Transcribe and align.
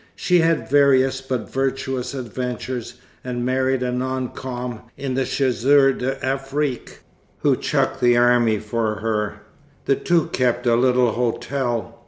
She 0.15 0.39
had 0.39 0.67
various 0.67 1.21
but 1.21 1.47
virtuous 1.53 2.15
adventures, 2.15 2.95
and 3.23 3.45
married 3.45 3.83
a 3.83 3.91
non 3.91 4.29
com. 4.29 4.81
in 4.97 5.13
the 5.13 5.25
Chasseurs 5.25 5.99
d'Afrique, 6.01 7.01
who 7.41 7.55
chucked 7.55 8.01
the 8.01 8.17
army 8.17 8.57
for 8.57 8.95
her. 8.95 9.41
The 9.85 9.95
two 9.97 10.25
kept 10.33 10.65
a 10.65 10.75
little 10.75 11.11
hotel. 11.11 11.99